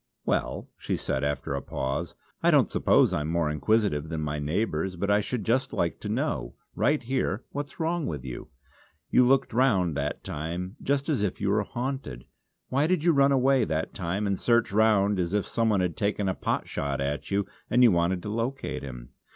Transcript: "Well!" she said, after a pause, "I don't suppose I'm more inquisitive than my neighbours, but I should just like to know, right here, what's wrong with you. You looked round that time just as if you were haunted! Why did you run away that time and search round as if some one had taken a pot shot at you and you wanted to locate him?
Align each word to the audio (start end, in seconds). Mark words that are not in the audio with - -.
"Well!" 0.25 0.67
she 0.79 0.97
said, 0.97 1.23
after 1.23 1.53
a 1.53 1.61
pause, 1.61 2.15
"I 2.41 2.49
don't 2.49 2.71
suppose 2.71 3.13
I'm 3.13 3.27
more 3.27 3.51
inquisitive 3.51 4.09
than 4.09 4.21
my 4.21 4.39
neighbours, 4.39 4.95
but 4.95 5.11
I 5.11 5.19
should 5.21 5.43
just 5.43 5.73
like 5.73 5.99
to 5.99 6.09
know, 6.09 6.55
right 6.73 7.03
here, 7.03 7.43
what's 7.51 7.79
wrong 7.79 8.07
with 8.07 8.25
you. 8.25 8.47
You 9.11 9.23
looked 9.27 9.53
round 9.53 9.95
that 9.95 10.23
time 10.23 10.75
just 10.81 11.07
as 11.07 11.21
if 11.21 11.39
you 11.39 11.51
were 11.51 11.61
haunted! 11.61 12.25
Why 12.69 12.87
did 12.87 13.03
you 13.03 13.11
run 13.13 13.31
away 13.31 13.63
that 13.65 13.93
time 13.93 14.25
and 14.25 14.39
search 14.39 14.71
round 14.73 15.19
as 15.19 15.35
if 15.35 15.45
some 15.45 15.69
one 15.69 15.81
had 15.81 15.95
taken 15.95 16.27
a 16.27 16.33
pot 16.33 16.67
shot 16.67 16.99
at 16.99 17.29
you 17.29 17.45
and 17.69 17.83
you 17.83 17.91
wanted 17.91 18.23
to 18.23 18.29
locate 18.33 18.81
him? 18.81 19.09